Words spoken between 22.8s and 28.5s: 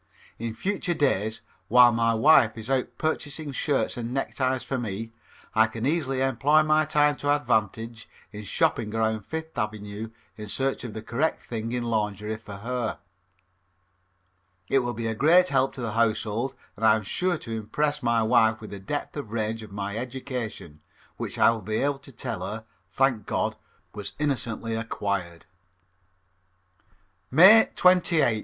thank God, was innocently acquired. _May 28th.